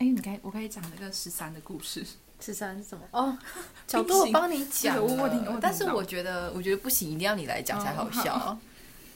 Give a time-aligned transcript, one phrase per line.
[0.00, 2.02] 哎，你该，我可以讲那个十三的故事。
[2.40, 3.04] 十三是什么？
[3.12, 3.36] 哦，
[3.86, 4.96] 角度我帮你讲
[5.60, 8.34] 但是我觉得，我觉得不行，一定要你来讲才好笑。
[8.34, 8.58] 哦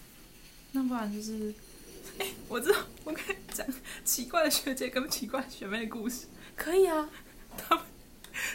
[0.73, 1.55] 那不然就是，
[2.21, 3.67] 哎，我知道，我可以讲
[4.05, 6.27] 奇怪的学姐跟奇怪的学妹的故事。
[6.55, 7.09] 可以啊，
[7.57, 7.85] 他们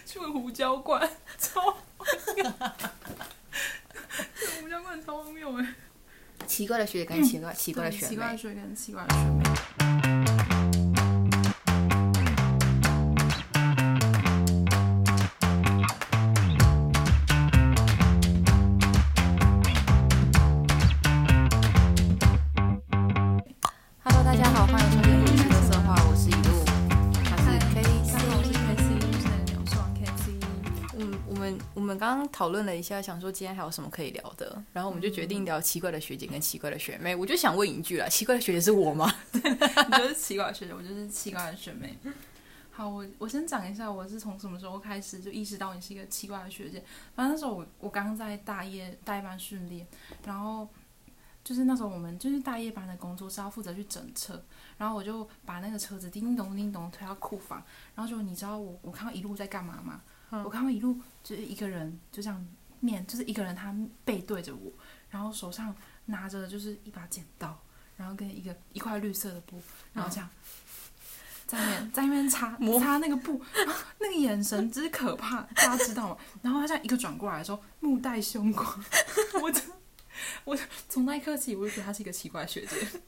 [0.06, 1.10] 去问胡椒罐，
[1.40, 1.62] 超
[1.98, 2.44] 荒谬。
[4.38, 5.74] 去胡椒罐超荒谬哎。
[6.46, 10.19] 奇怪的学姐跟奇怪、奇怪的学妹奇怪的学姐跟奇怪的学妹。
[32.00, 37.14] 刚刚讨论了一下，想说今天还有什么可以聊的，然后我们就决定聊奇怪的学姐跟奇怪的学妹。
[37.16, 39.14] 我就想问一句了，奇怪的学姐是我吗？
[39.34, 39.42] 你
[39.98, 41.98] 就是奇怪的学姐，我就是奇怪的学妹。
[42.72, 46.82] 好，我我先讲一下，我是从什么时候开始就意识到你是一个奇怪的学姐。
[47.14, 49.86] 反正那时候我我刚在大夜大夜班训练，
[50.24, 50.66] 然后
[51.44, 54.42] 就是那时候我们就是大夜班的工作是要负责去整车，
[54.78, 57.62] 然后我就把那个车子叮叮咚叮咚推到库房，
[57.96, 60.02] 然后就你知道我我看到一路在干嘛吗？
[60.32, 62.46] 嗯我看到一路就是一个人就这样
[62.80, 64.72] 面，就是一个人他背对着我，
[65.10, 67.60] 然后手上拿着就是一把剪刀，
[67.98, 69.62] 然后跟一个一块绿色的布，
[69.94, 70.30] 然后这样。
[71.48, 73.44] 在那边在那边擦摸擦那个布，
[73.98, 76.18] 那个眼神之可怕，大家知道吗？
[76.44, 78.86] 然后他这样一个转过来的时候，目带凶光，
[79.42, 79.64] 我真，
[80.44, 80.56] 我
[80.88, 83.02] 从那一刻起，我就觉得他是一个奇怪的学姐。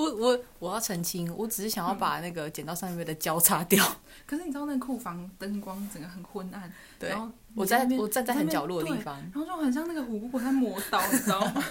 [0.00, 3.84] 我我我要澄清，我只是想要把那个剪刀上面的胶擦掉。
[4.26, 11.64] 可是你知道那个库房灯光整个很昏暗，对然，后我在我站在很角落的地方，然后就很像那个虎姑婆在磨刀，你知道吗？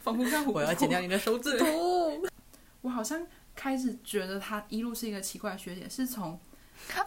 [0.00, 0.52] 仿佛像虎。
[0.52, 1.66] 我要剪掉你的手指头。
[2.82, 6.38] 我好像开始觉得她一路是一个奇怪的学姐，是从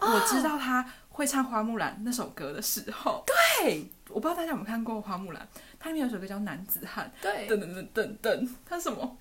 [0.00, 3.24] 我知道她会唱《花木兰》那首歌的时候。
[3.26, 5.42] 对我不知道大家有没有看过《花木兰》，
[5.78, 9.16] 它里面有首歌叫《男子汉》，对，噔噔噔噔噔，它是什么？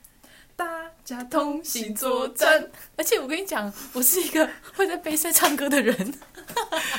[0.57, 2.71] 大家同同行行作作战战。。
[2.97, 5.95] 而且我跟你讲，我是一个会在杯赛唱歌的人。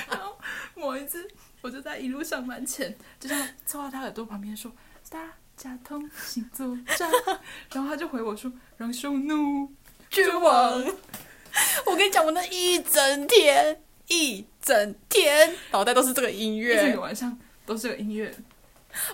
[0.09, 0.39] 然后
[0.75, 1.29] 某一次，
[1.61, 4.73] 我就在一路上班前，就这样凑到他耳朵旁边说
[5.11, 7.11] ：“大家同行作战。”
[7.75, 9.71] 然后他就回我说：“让匈奴
[10.09, 10.85] 绝望。
[11.85, 17.37] 我跟你讲，我那一整天，一整天脑袋都是这个音”一整乐个，晚上
[17.67, 18.33] 都是这个音乐。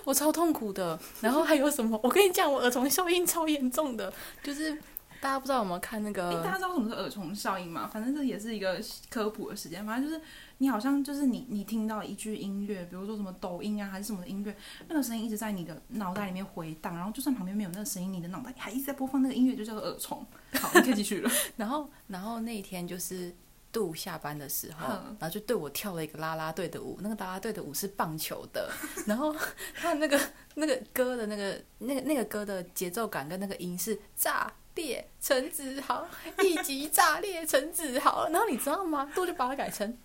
[0.03, 0.99] 我超痛苦的。
[1.21, 1.99] 然后还有什么？
[2.03, 4.11] 我跟你讲，我耳虫效应超严重的，
[4.43, 4.73] 就是
[5.21, 6.55] 大家不知道有没有看那诶，大家。
[6.57, 7.89] 知道什么是耳虫效应吗？
[7.91, 8.79] 反正这也是一个
[9.09, 9.85] 科普的时间。
[9.85, 10.21] 反正就是
[10.59, 14.55] 你好像就是你你听到一句音乐，比如说什么抖音啊还是什么的音乐，
[14.87, 20.25] 那个声音一直在你的脑袋里面回荡，然后就算旁边没有那个声音，你的脑袋还一直在播放那个音乐，就叫做耳虫。
[20.53, 21.31] 好，你可以继续了。
[21.57, 23.35] 然后，然后那一天就是。
[23.75, 24.87] 杜下班的时候，
[25.19, 28.71] 然后就对我跳了一个啦啦队的舞，那个啦啦队的舞是棒球的，
[29.05, 29.35] 然后
[29.75, 30.17] 他那个
[30.53, 36.07] 那个歌的那个那个那个歌的节奏感跟那个音是炸裂陈子豪，
[36.41, 39.11] 一级炸裂陈子豪，然后你知道吗？
[39.13, 39.97] 杜就把它改成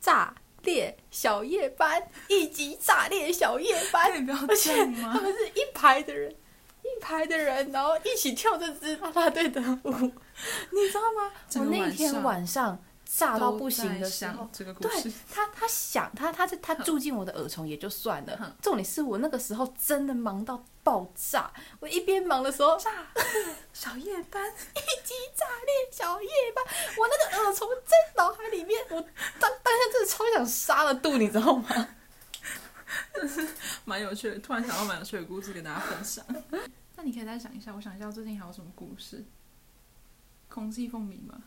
[0.00, 0.34] 炸
[0.64, 5.20] 裂小夜班，一级炸裂小夜班可，以不要而这且样吗他？
[5.20, 11.32] 们是一排的人，一排的人，然后一起跳这支啦啦队的舞，你知道吗？
[11.54, 12.76] 我那天晚上
[13.10, 21.50] 炸到不行的时候，这个故对事，他，他想他他他住进我的耳虫也就算了，重点是我那个时候真的忙到爆炸。
[21.80, 22.90] 我一边忙的时候，炸
[23.72, 26.62] 小夜班，一级炸裂小夜班，
[26.98, 29.00] 我那个耳虫在脑海里面，我
[29.40, 31.88] 当当下真的超想杀了杜，你知道吗？
[33.86, 34.38] 蛮有趣的。
[34.40, 36.22] 突然想到蛮有趣的故事跟大家分享。
[36.96, 39.24] 那你可以再想一下，我想一下最近还有什么故事？
[40.50, 41.42] 空气凤梨吗？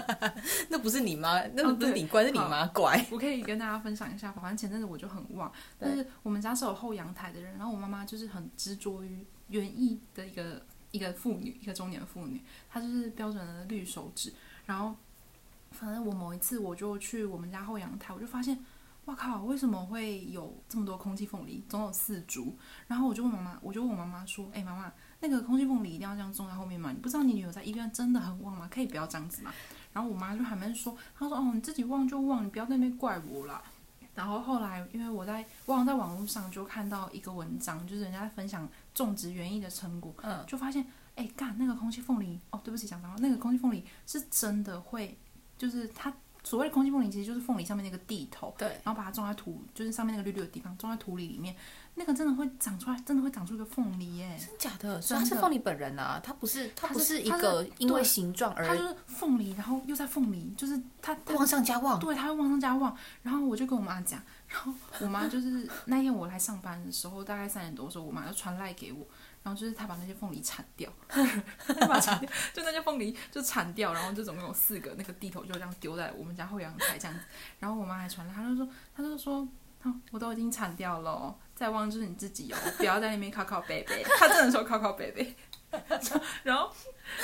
[0.68, 3.04] 那不是你妈，那不是你乖，是你妈乖。
[3.10, 14.32] 我可以跟大家分享一下，反正前阵子我就很旺，但是我们家是有后阳台的人，然后我妈妈就是很执着于园艺的一个一个妇女，一个中年妇女，她就是标准的绿手指。
[14.64, 14.94] 然后，
[15.70, 18.58] 反正我某一次我就去我们家后阳台，我就发现，
[19.04, 21.62] 哇靠，为什么会有这么多空气凤梨？
[21.68, 22.56] 总有四株。
[22.88, 26.90] 然后我就问妈妈，我就问我妈妈说，哎、妈妈，那个空气凤梨一定要这样种在后面吗？
[26.90, 28.68] 你不知道你女儿在医院真的很旺吗？
[28.68, 29.52] 可以不要这样子吗？
[29.96, 33.62] 然后我妈就还没说，她说：“哦，你自己忘就忘，你不要在那边怪我了。”
[34.14, 45.16] 然后后来，因为我在忘在网络上就看到一个文章，就是人家在分享种植园艺的成果，嗯，就发现，哎，干那个空气凤梨，哦，对不起，讲脏话，那个空气凤梨是真的会，
[45.56, 46.12] 就是它
[46.46, 51.52] 所谓的空气凤梨其实就是凤梨上面那个地头，对，然后把它种在土，就是上面那个绿绿的地方，种在土里里面，
[51.96, 54.38] 那个真的会长出来，真的会长出一个凤梨耶。
[54.38, 55.00] 真假的？
[55.00, 61.98] 真的它是凤梨本人啊，它不是，它它不是一个因为形状而它就是凤梨，然后又在凤梨，就是它它往上加旺。
[61.98, 62.96] 对，它会往上加旺。
[63.24, 69.04] 然后我就跟我妈讲，然后我妈就是那天我来上班的时候，大概三点多的时候，我妈就传赖给我，
[69.46, 77.24] 然后就是他把那些凤梨铲掉， 她把铲掉，就那些凤梨就铲掉，然后就总共有四个那个地头就这样丢在我们家后阳台这样子。
[77.60, 79.46] 然后我妈还传来，她就说，她就说，
[79.84, 84.02] 哦，我都已经铲掉了哦，再忘就是你自己哦，不要在那边靠靠北北。
[84.18, 85.32] 她真的说靠靠北北。
[86.42, 86.72] 然后，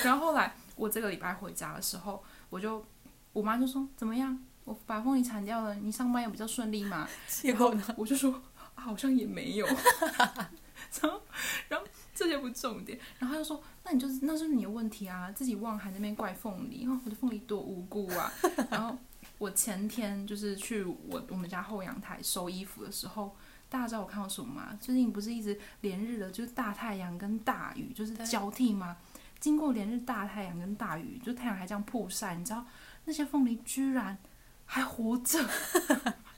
[0.05, 2.87] 然后后来我这个礼拜回家的时候，我就
[3.33, 4.39] 我妈就说怎么样？
[4.63, 7.09] 我把凤梨铲掉了，你上班也比较顺利嘛。
[7.27, 7.83] 结果呢？
[7.97, 8.33] 我就说
[8.77, 9.67] 啊好像也没有。
[9.67, 11.23] 然后，
[11.69, 11.87] 然后
[12.23, 12.99] 这些不重点。
[13.19, 18.33] 然后他就说，那你就是那是你的问题啊，自己忘还在那边怪凤梨，哦，我的凤梨多无辜啊。
[18.71, 18.97] 然后
[19.39, 23.35] 我前天就是去我我们家后阳台收衣服的时候。
[23.69, 24.79] 大家知道我看到什么吗？
[24.79, 28.99] 最近不是一直连日的，就是大太阳跟大雨，就是对交替吗？
[29.41, 32.67] 经过连日大太阳跟大雨，就太阳还这样曝晒，你知道
[33.07, 34.19] 那些凤梨居然
[34.67, 35.43] 还活着，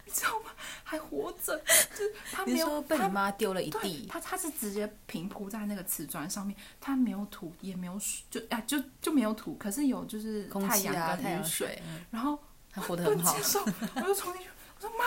[0.05, 0.51] 你知道吗？
[0.83, 1.56] 还活着，
[1.91, 12.39] 就是他没有被你妈丢了一，地，他他是直接平铺在那个瓷砖上面，他没有土，也没有水，就啊就就没有土，可是有就是太阳跟雨水，然后
[12.71, 15.05] 他活得很好我就冲进去，我说妈，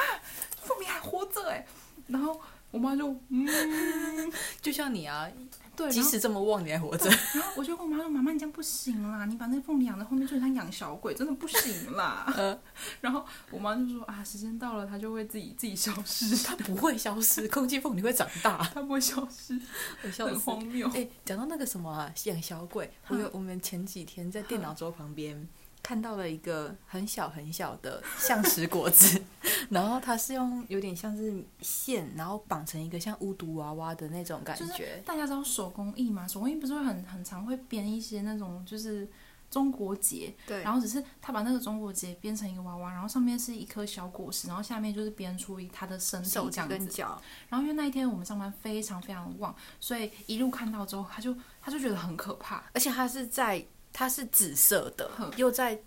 [0.63, 1.65] 凤鸣还活着哎，
[2.07, 2.41] 然后
[2.71, 3.47] 我妈就嗯，
[4.61, 5.27] 就像你啊，
[5.75, 7.09] 对，即使这么旺，你还活着。
[7.09, 12.31] 然后我就跟我妈说，妈妈你这样不行啦，你把那凤梨养在后面就很像养小鬼，真的不行啦。
[12.35, 12.59] 呃
[13.01, 19.59] 然后我妈就说啊，时间到了，它就会自己自己消失，它不会消失，空气凤梨会长大， 它不会消失，
[20.03, 20.33] 我笑死。
[20.33, 20.89] 很荒谬。
[20.93, 25.47] 哎、讲到那个什么啊，养小鬼，我有我们前几天在电脑桌旁边
[25.81, 29.21] 看到了一个很小很小的橡实果子，
[29.69, 35.01] 然后它是用有点像是线，然后绑成一个像巫毒娃娃的那种感就是觉。
[35.05, 36.27] 大家知道手工艺嘛？
[36.27, 39.07] 手工艺不是会很很常会编一些那种就是
[39.49, 46.85] 中国结，对然后只是他把那个中国结编成一个娃娃，然后上面是一颗小果实，然后下面就是编出一他的身体手这样子。
[46.87, 52.61] 脚，然后因为那一天我们上班非常非常旺，所以一路看到之后，他就他就觉得很可怕。
[52.73, 53.65] 而且他是在
[53.97, 55.81] 它是紫色的，又在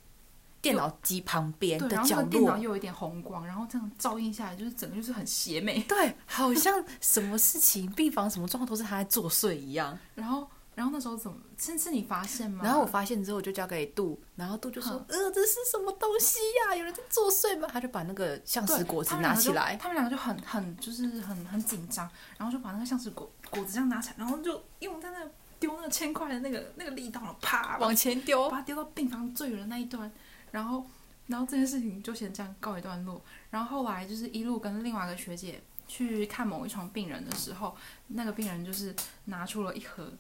[0.61, 2.59] 电脑机旁边对，的角然后电脑落。
[2.59, 5.81] 又有一点红光，然后这样照映下来，就是整个就是很邪魅。
[5.83, 9.97] 对，好像什么事情、病房什么状况都是他在作祟一样。
[10.17, 11.39] 然后，然后那时候怎么？
[11.57, 12.65] 是是你发现吗？
[12.65, 25.31] 然后我发现之后，我就交给杜，然后杜就说：“呃，这是什么东西呀、有人在作祟吗？”他就把那个橡对实果子拿起来，他们两个就很很就是很很紧张，然后就把那个橡实果果子这样拿起来，然后就用在那个
[25.61, 28.57] 丢那个铅块的那个那个力道，啪往前丢把。
[28.57, 30.11] 它丢到病房最远的那一端，
[30.51, 30.85] 然后
[31.29, 33.23] 然后这件事情就先这样告一段落。
[33.51, 37.77] 然后后来就是一路跟另外一个学姐去看某一床病人的时候，
[38.09, 38.97] 那个病人就是
[39.27, 40.11] 拿出了一盒，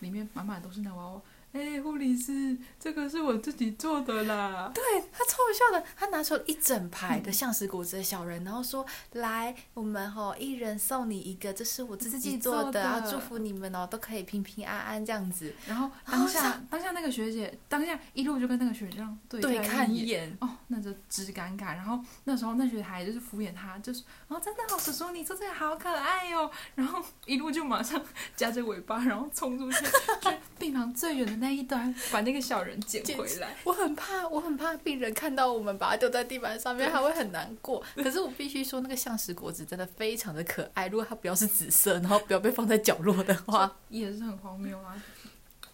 [0.00, 1.20] 里面满满都是那娃娃。
[1.52, 4.70] 哎，护理师，这个是我自己做的啦。
[4.74, 4.82] 对
[5.12, 15.54] 他超好笑的，他拿出了一整排的橡实果子的小人，然后说：“来，我们吼一人送你一个，这是我自自己己做的，做的啊，祝福你们哦，都可以平平安安这样子。
[15.66, 20.34] 然后当下、当下那个学姐，当下一路就跟那个学姐这样”对对，看一眼。
[20.40, 21.74] 哦，那就直尴尬。
[21.74, 26.50] 然后那时候那学姐还就是敷衍他，就是哦，真的好，叔叔你做这个好可爱哦。
[26.74, 28.02] 然后一路就马上
[28.34, 33.56] 夹着尾巴，然后冲出去，去病房最远的那一端，把那个小人捡捡回来。
[33.64, 37.82] 我很怕，我很怕病人看到我们把它丢在地板上面，他会很难过。
[37.96, 40.86] 可是我必须说，那个橡实果子真的非常的可爱。
[40.86, 44.94] 如果它不要是紫色，然后不要被放在角落的话，也是很荒谬啊。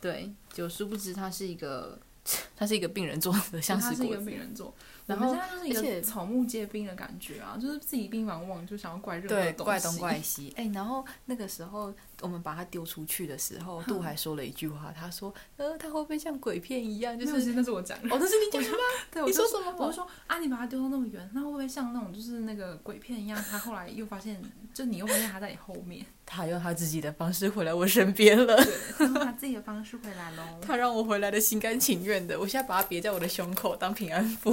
[0.01, 1.99] 对，就殊不知它是一个，
[2.57, 4.31] 它是一个病人做的橡他是一个实果子。
[4.31, 4.75] 病人做，
[5.07, 9.65] 然后我们现在就是一而且个草木皆兵的感觉啊，就是自己病房旺就想要怪任何，东西。
[9.65, 10.53] 怪东怪西。
[10.57, 17.19] 哎、然后那个时候我们把它丢出去的时候，杜还说了一句话，他说：“呃，它会不会像鬼片一样？
[17.19, 18.15] 就是那是我讲的。
[18.15, 18.85] 哦，那是你讲的吗？
[19.11, 19.73] 对，我说什么？
[19.79, 23.43] 我就说啊，你把它丢到那么远，那会不会像那种就是那个鬼片一样？
[23.51, 24.43] 他后来又发现，
[24.75, 28.57] 就你又发现他在你后面， 他用他自己的方式回来我身边了。
[28.57, 30.43] 对，他用他自己的方式回来喽。
[30.63, 34.53] 他让我回来的心甘情愿的，我现在把它别在我的胸口当平安符。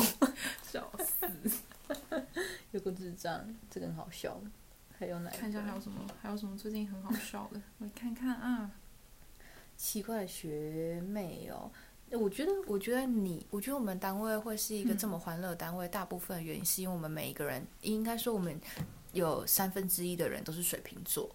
[0.71, 1.27] 笑死！
[2.71, 4.39] 有个智障，这个很好笑。
[4.97, 8.71] 还有哪看一下还有什么，还有什么最近很好笑的，我看看啊。
[9.77, 11.69] 奇怪的学妹哦？
[12.11, 18.57] 我觉得，我觉得你，我觉得我们单位会是一个嗯这么欢乐的单位，大部分原因是因为我们每一个人，应该说我们
[19.11, 21.29] 有三分之一的人都是水瓶座。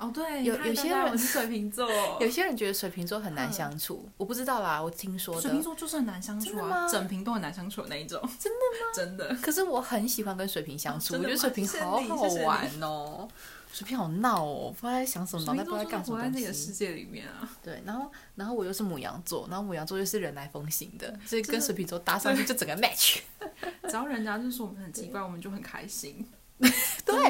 [0.00, 1.86] 哦，对，有有些人是水瓶座，
[2.20, 5.60] 有些人觉得水瓶座很难相处，我不知道啦，我听说水瓶。
[5.62, 8.18] 座就是很难相处啊，整瓶都很难相处的那一种。
[8.38, 8.92] 真的吗？
[8.96, 9.36] 真的。
[9.42, 13.28] 可是我很喜欢跟水瓶相处，我觉得水瓶好好玩哦。
[13.72, 16.52] 水瓶好闹哦，不知道在想什么，脑袋不知道在干什活在自己的。
[16.52, 17.48] 世界里面啊。
[17.62, 23.18] 对，然后然后我又是母羊座，然后母羊座又是人来疯型的，所以跟水瓶座搭上去就整个 match。
[23.84, 26.26] 只要人家就是说我们很奇怪，我们就很开心。
[26.58, 26.70] 对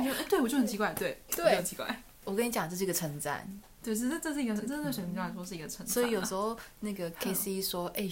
[0.05, 2.03] 就对我就很奇怪，对，对很奇怪。
[2.31, 3.47] 我跟你讲，这是一个称赞。
[3.83, 5.93] 对，这这是一个，真的水瓶座来说是一个称赞啊。
[5.93, 8.09] 所以有时候那个 K C 说：“哎、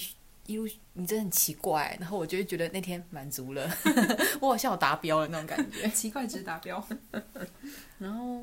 [0.46, 3.70] 一路你真的很奇怪。”然后我就会觉得那天满足了，
[4.40, 5.88] 我好像有达标了那种感觉。
[5.94, 6.84] 奇怪值达标。
[7.98, 8.42] 然后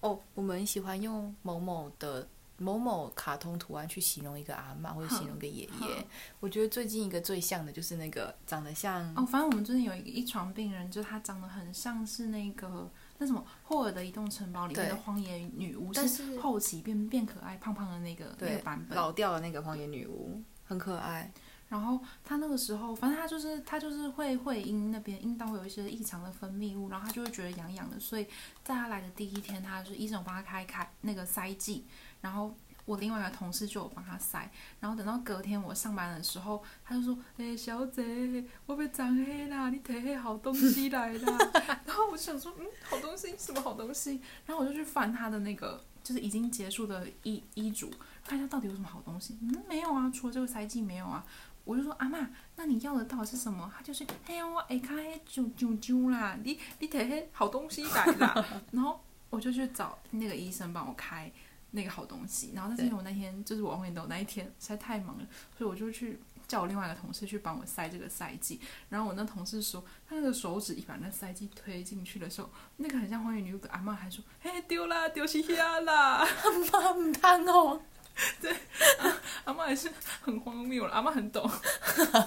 [0.00, 2.26] 哦，我们喜欢用某某的
[2.62, 6.06] 某某卡通图案去形容一个阿嬷或者形容一个爷爷。
[6.40, 18.96] 我觉得最近一个最像的就是那个长得像哦，反正我们最近有一个一床病人，就是他长得很像是那个那什么霍尔的移动城堡里面的荒野女巫，但是是后期变变可爱胖胖的那个那对个版本。
[18.96, 21.30] 老掉的那个荒野女巫，很可爱。
[21.68, 28.26] 然后他那个时候，反正他就是他就是会会阴那边阴道会有一些异常的分泌物，然后他就会觉得痒痒的，所以
[28.62, 31.86] 在他来的第一天，他就是医生有帮他开开那个塞剂，
[32.22, 32.54] 然后
[32.86, 34.50] 我另外一个同事就有帮他塞，
[34.80, 41.38] 然后等到隔天我上班的时候，他就说：“诶、小姐，我被长黑啦，你提黑好东西来啦。
[41.84, 47.90] ”然后我就想说：“嗯，好东西什么好东西？”然后我就去翻他的那个就是已经结束的医医嘱，
[48.24, 49.38] 看一下到底有什么好东西。
[49.42, 51.24] 嗯，没有啊，除了这个塞剂没有啊。
[51.64, 53.72] 我就说阿妈，那你要的到底是什么？
[53.72, 58.44] 他就是，哎呀，我下骹迄啾啾啾啦，你你摕迄好东西来啦。
[58.72, 59.00] 然后
[59.30, 61.30] 我就去找那个医生帮我开
[61.72, 62.52] 那个好东西。
[62.54, 65.26] 然后但是因为我那天就是我红眼豆那一天实在太忙了，
[65.58, 68.60] 所以我就去叫我另外一个同事去帮我塞这个塞剂。
[68.88, 76.26] 然后我那同事说，他那个手指一把那塞剂推进去的时候，那个很像荒野女巫的阿妈还说，嘿丢啦，丢西亚啦。
[76.72, 77.80] 妈唔贪哦，
[79.44, 79.90] 阿妈也是
[80.20, 81.42] 很荒谬了，阿妈很懂，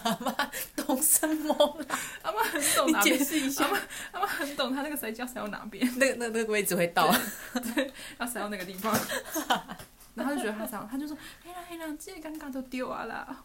[0.04, 1.54] 阿妈懂什么
[1.88, 2.00] 啦？
[2.24, 3.66] 阿妈很懂你哪边解释一下，
[4.12, 7.10] 阿妈很懂，他那个塞胶塞到哪边， 那个那个那个位置会到。
[7.76, 8.94] 对要塞到那个地方。
[10.16, 13.44] 然后他就觉得他这样，他就说：“黑啦黑啦，这些尴尬都丢啊啦。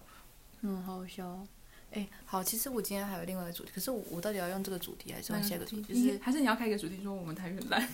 [0.61, 1.47] 嗯，好好笑哦。
[1.91, 5.93] 哎、好，其实我今天还有另外一个主题，可是我我到底要用这个主题还是用下一个主题？
[5.93, 7.89] 就是，还是你要开一个主题说我们台语很烂，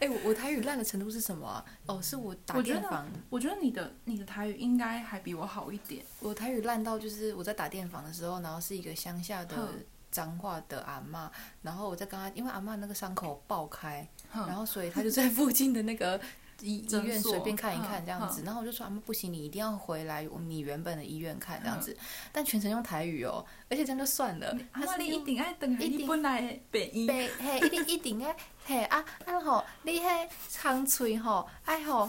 [0.00, 1.64] 哎、我我台语烂的程度是什么啊？
[1.86, 6.04] 哦，是我打电访，我觉得你的你的台语应该还比我好一点。
[6.20, 9.68] 我台语烂到就是我在打电房的时候，然后是一个乡下的哼
[10.10, 11.28] 彰化的阿嬷，
[11.62, 16.20] 然后我在跟她，因为阿嬷那个伤口爆开，然，后所以她就在附近的那个
[16.60, 21.96] 医医院随便看一看嗯这样子，然后我就说阿嬷不行，你一定要回来我们你原本的医院看这样子，
[22.32, 28.34] 但全程用台语哦，而且这样就算了，阿妈她是用你一定爱等一定你本来的北医，北嘿，一定一定诶，
[28.64, 32.08] 嘿啊啊吼，你迄长嘴吼，哎吼，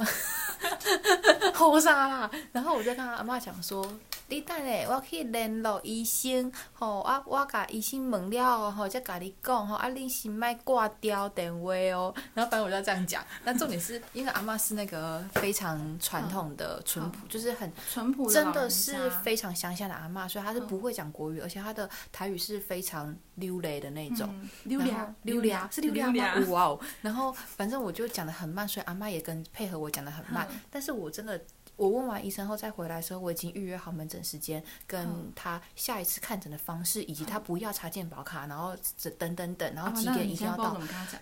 [1.53, 2.32] 吼啥啦？
[2.51, 3.86] 然后我就跟阿妈讲说，
[4.29, 12.13] 你等下我去联络医生，吼啊，我甲医生问了后吼，再甲你讲吼，啊，你先莫挂掉电话哦。
[12.36, 24.29] 然后反正我就要这样讲，那重点是因为阿妈是那个非常传统的淳朴，就是很淳朴真的是非常乡下的阿妈，所以她是嗯不会讲国语，而且她的台语是非常溜雷的那种。
[24.31, 26.45] 嗯溜然后俩溜俩是溜俩吗？
[26.50, 26.79] 哇哦！
[27.01, 30.48] 然后反正我就讲的很慢，所以阿妈也跟配合我讲的很慢。
[30.51, 31.39] 嗯但是我真的，
[31.79, 40.77] 我问完医生后再回来的时候，我已经预约好门诊时间，跟嗯他下一次看诊的方式，以及他不要查健保卡，然后这等等等，然后啊几点一定要到？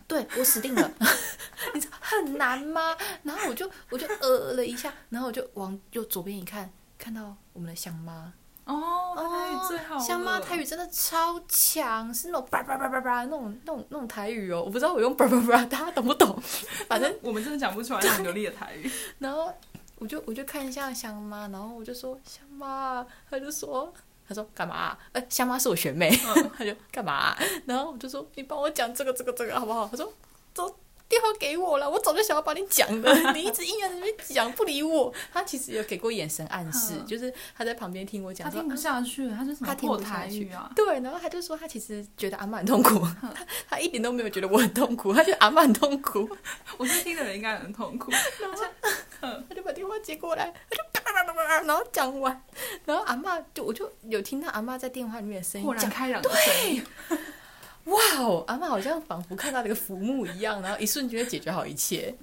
[0.08, 0.92] 对我死定了，
[1.76, 2.98] 你知道很难吗？
[3.22, 8.34] 然后我就我就呃了一下，然后我就往右左边一看，看到我们的香妈。
[8.66, 10.02] 哦，他台语最好了。
[10.02, 16.38] 香妈台语真的超强，是那种叭叭叭叭叭那种那种那种台语哦，我不知道我用叭叭叭，大家懂不懂？
[16.90, 18.92] 反正我们真的讲不出来那种流利的台语。
[19.20, 19.54] 然后
[20.00, 23.94] 我就我就看一下香妈，然后我就说香妈，他就说
[24.28, 25.00] 他说干嘛、啊？
[25.14, 26.10] 呃，香妈是我学妹，
[26.58, 29.88] 他就干嘛啊、然后我就说你帮我讲这个这个这个好不好？
[29.88, 30.14] 他说
[30.54, 30.76] 走。
[31.10, 35.10] 电话给我了，我早就想要把你讲的， 你一直硬要在那边讲不理我。
[35.32, 40.70] 他其实有给过眼神暗示，嗯就是他在旁边听我讲说，他听不下去了，他是什么他听不下去语啊？
[40.76, 43.34] 对，然后他就说他其实觉得阿妈很痛苦，他
[43.70, 46.30] 他一点都没有觉得我很痛苦，他觉得阿妈很痛苦，
[46.78, 48.12] 我听的人应该很痛苦。
[49.50, 52.42] 他就把电话接过来，他就叭叭叭叭叭，然后讲完，
[52.86, 56.86] 然后阿妈就我就有听到阿妈在电话里面的声音，豁然开朗的声音，
[57.86, 62.16] 哇哦，阿妈好像仿佛看到了一个浮木一样，然后一瞬间解决好一切。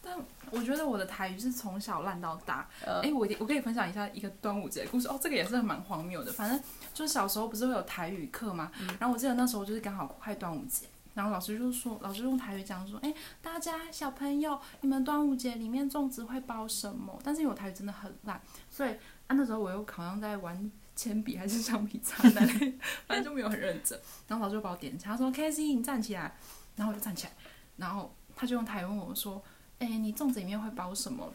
[0.00, 0.16] 但
[0.50, 2.66] 我觉得我的台语是从小烂到大。
[2.82, 6.32] 呃哎、我我可以分享一下一个端午节的故事哦，这个也是蛮荒谬的。
[6.32, 6.58] 反正
[6.94, 10.86] 就是小时候不是会有台语课嘛，然后我记得那时候就是刚好快端午节，
[11.18, 17.18] 然后老师就说，老师用台语讲说，哎，大家小朋友，你们端午节里面粽子会包什么？
[17.24, 18.90] 但是因为我台语真的很烂，所以
[19.26, 24.00] 啊那时候我又好像在玩铅笔还是橡皮擦那类，反正就没有很认真。
[24.28, 26.32] 然后老师就把我点起来，他说 K C 你站起来，
[26.76, 27.32] 然后我就站起来，
[27.78, 29.42] 然后他就用台语问我说，
[29.80, 31.28] 哎，你粽子里面会包什么？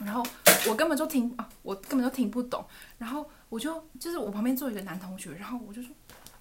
[0.00, 0.22] 然后
[0.68, 2.62] 我根本就听啊，我根本就听不懂。
[2.98, 5.90] 然后我就就是我旁边坐一个男同学，然后我就说。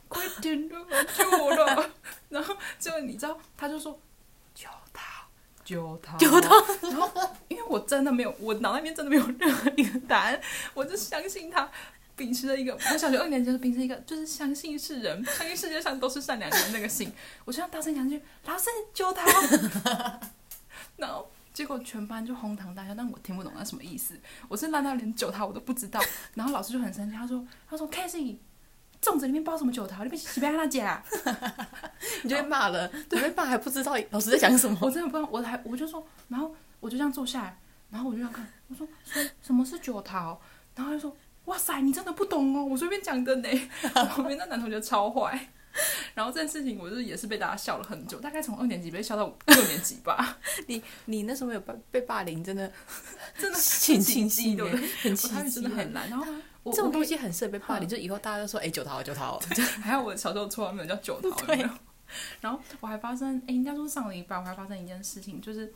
[0.09, 0.85] 快点了，
[1.17, 1.89] 救我了！
[2.29, 3.99] 然后结果你知道，他就说
[4.53, 5.25] 救他，
[5.63, 6.49] 救他，救他。
[6.81, 10.41] 然后因为我真的没有，我脑袋里面真的没有任何一个答案，
[10.73, 11.69] 我就相信他，
[12.15, 17.11] 秉持了一个我小学二年级是秉持一个就是相信是人，相信世界上都是善良的那个心。
[17.45, 19.25] 我就大声讲句：“老师救他！”
[20.97, 24.19] 然后结果全班就哄堂大笑，但我听不懂那什么意思。
[24.47, 26.01] 我是烂到连救他我都不知道。
[26.33, 28.39] 然后老师就很生气，他说：“他说 k a s e y
[28.99, 30.03] 粽子里面包什么酒桃？
[30.03, 31.03] 你别随便跟他讲，
[32.23, 32.89] 你就被骂了。
[33.09, 34.77] 你被骂还不知道老师在讲什么？
[34.81, 37.59] 我真的不知道，我还我就说，然后我就这样坐下来，
[37.89, 38.87] 然后我就这样看，我说
[39.41, 40.39] 什么是九桃？
[40.75, 43.49] 然后他就说哇塞，你真的不懂哦，我随便讲的呢。
[43.93, 45.49] 旁边那男同学超坏，
[46.13, 50.37] 然后这件事情我就也是被大家笑了很久，大概从二年级被笑到六年级吧。
[50.67, 52.71] 你你那时候有被被霸凌，真的
[53.37, 54.65] 真的挺奇迹的，
[55.01, 56.09] 很奇迹，真的很难。
[56.09, 56.25] 然后。
[56.69, 59.39] 这种东西很适合被霸凌，就以后大家都说：“哎，九桃，九桃。”
[59.81, 61.29] 还有我小时候绰号没有叫九桃。
[62.41, 65.73] 然后我还发生，哎，应该说上了一半，我还发生一件事情，就是。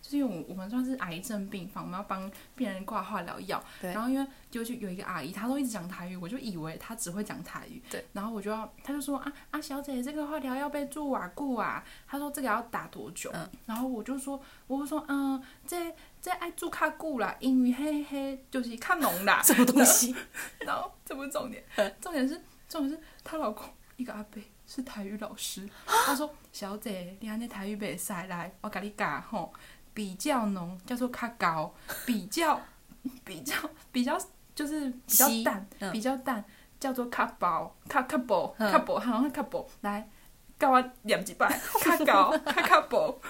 [0.00, 3.62] 就是因为我我们算是癌症病房，我们要帮病人挂化疗药。
[3.82, 3.92] 对。
[3.92, 7.82] 然后因为就就有一个阿姨，她都一直讲台语，我就以为她只会讲台语。
[7.90, 8.02] 对。
[8.14, 11.84] 然后我就要，她就说啊啊，小姐，这个化疗要被做啊顾啊。
[12.06, 13.30] 她说这个要打多久？
[13.34, 13.50] 嗯。
[13.66, 19.42] 然后我就说，我就说，嗯，这这爱做卡固啦，英语嘿嘿就是看浓啦。
[19.44, 20.14] 什么东西？
[20.64, 21.62] 然后这不是重点，
[22.00, 24.40] 重点是重点是她老公一个阿伯
[24.72, 25.68] 是台语老师。
[25.84, 29.52] 他说，小姐，你安尼台语袂使来，我甲你教吼。
[29.92, 31.74] 比较浓叫做卡高，
[32.06, 32.58] 比较
[33.24, 33.56] 比较
[33.90, 34.16] 比较
[34.54, 36.42] 就是比较淡，比较淡
[36.78, 40.08] 叫做卡薄，卡卡薄，卡薄好像卡薄，来
[40.56, 41.48] 教我念几拜，
[41.82, 43.20] 卡高卡卡薄。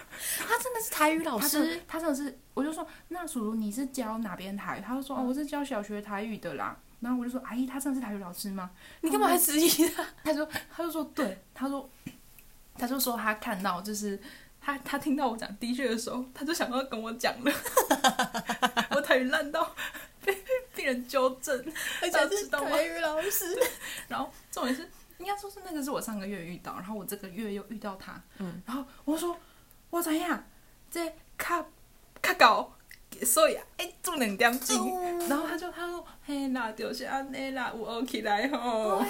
[0.47, 4.83] 他真的是台语老师，他真的是，我就说那叔叔你是教哪边台？
[4.87, 6.77] 他就说哦我是教小学台语的啦。
[7.01, 8.71] 然后我就说阿姨他真的是台语老师吗？
[9.01, 10.07] 你干嘛还质疑他？
[10.25, 11.91] 他说他就说对，他说
[12.77, 14.21] 他就说他看到就是。
[14.63, 17.51] 他他听到我讲的确的时候，他就想要跟我讲了。
[18.95, 19.75] 我台语烂到
[20.23, 20.37] 被
[20.75, 21.59] 被人纠正，
[22.03, 23.59] 而且是 台语老师。
[24.07, 24.87] 然后重点是，
[25.17, 28.23] 应该说是那个是我上个月遇到，然后我这个月又遇到他。
[28.37, 28.61] 嗯。
[28.67, 29.35] 然后我说
[29.89, 30.45] 我怎样？
[30.91, 31.65] 这卡
[32.21, 32.71] 卡高。
[33.25, 39.05] 所以啊，哎，做两点钟，然后他就他说，嘿啦，就是安尼啦，有学起来吼。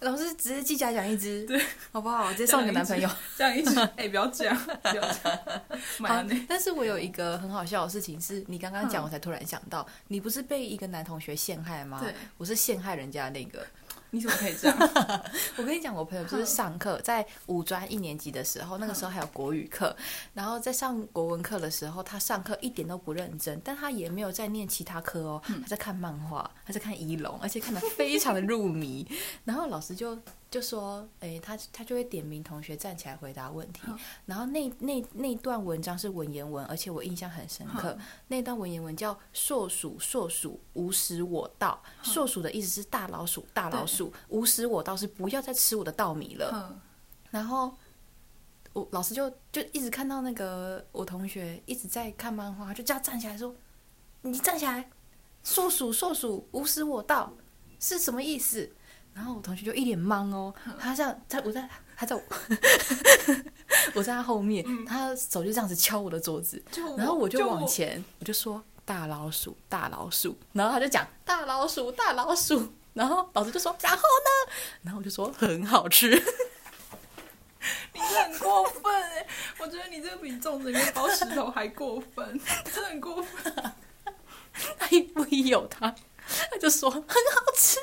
[0.00, 1.60] 老师直接记家讲一支，对，
[1.92, 2.30] 好不好？
[2.32, 5.38] 直接送你个男朋友，这样一支， 哎，不要这样，不要这样。
[6.00, 12.00] 好，但是我有一个很好笑的事情，是你刚刚讲，我才突然想到，你不是被一个男同学陷害吗？
[12.02, 13.64] 对，我是陷害人家那个。
[14.14, 14.78] 你怎么可以这样？
[15.58, 19.94] 我跟你讲，我朋友就是上课，在五专一年级的时候，那个时候还有国语课，
[20.32, 29.04] 然后在上国文课的时候，他上课一点都不认真，但他也没有在念其他科哦，他在看漫画，他在看仪龙，而且看得非常的入迷，
[29.44, 30.16] 然后老师就。
[30.50, 33.82] 就说，哎，他他就会点名同学站起来回答问题。
[34.24, 37.98] 然后那那那段文章是文言文，而且我印象很深刻。
[38.28, 41.82] 那段文言文叫“硕鼠硕鼠，无食我稻”。
[42.04, 46.78] 硕鼠的意思是大老鼠，大老鼠，无食我倒是不要再吃我的稻米了。
[47.30, 47.74] 然后
[48.72, 53.54] 我老师就就一直看到那个我同学一直在看漫画，就叫他站起来说
[54.22, 54.88] ：“你站起来，
[55.42, 57.32] 硕鼠硕鼠，无食我稻
[57.80, 58.70] 是什么意思？”
[59.14, 62.22] 然后我同学就一脸懵哦，他这样在我在他在我
[63.94, 66.60] 我在他后面，他手就这样子敲我的桌子，
[66.96, 74.52] 然后我就往前，我就说大老鼠大老鼠，然后他就讲大老鼠大老鼠，然后老师就说然后呢，
[74.82, 76.08] 然后我就说很好吃，
[77.92, 79.26] 你很过分哎，
[79.58, 82.40] 我觉得你这个比粽子里面包石头还过分，
[82.72, 83.52] 真的很过分，
[84.78, 85.94] 他一不一有他，
[86.50, 87.78] 他就说很好吃。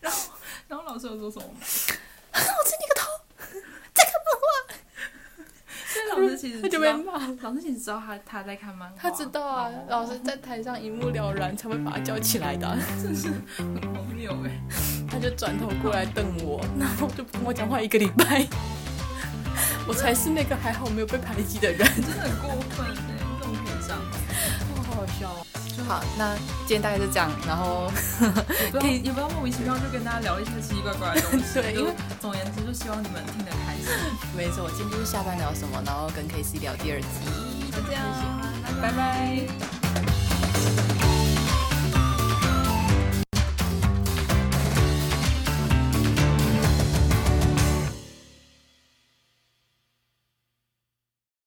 [0.00, 0.32] 然后，
[0.66, 1.44] 然后老师又说什么？
[1.52, 3.08] 我吃你个头！
[3.94, 4.44] 在看漫画。
[5.86, 7.12] 所以老师其实他就被骂。
[7.42, 8.96] 老师其实知道他他在看漫画。
[8.96, 12.76] 他知道啊，老师在台上一目了然，才会把他叫起来的。
[13.02, 14.50] 真是很荒谬哎！
[15.10, 18.46] 他就转头过来瞪我， 然后就不跟我讲话一个礼拜。
[19.86, 21.78] 我才是那个还好没有被排挤的人。
[21.78, 22.96] 真的很过分哎！
[23.40, 24.00] 这么可以这样，
[24.86, 25.46] 好好笑。
[25.51, 25.51] 就
[25.86, 26.34] 好，那
[26.66, 27.90] 今天大概就这样，然后
[28.64, 31.54] 也不要也不要莫名其妙就跟大家聊一些奇奇怪怪的东西。
[31.60, 33.86] 对因为总而言之，就希望你们听得开心。
[34.36, 37.06] 没错，今天就是下班聊什么，然后跟 K C 聊第二集，
[37.72, 38.02] 就这样，
[38.80, 39.46] 拜拜。